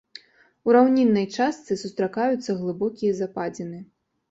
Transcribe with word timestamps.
У 0.69 0.73
раўніннай 0.75 1.27
частцы 1.35 1.77
сустракаюцца 1.83 2.59
глыбокія 2.65 3.13
западзіны. 3.21 3.87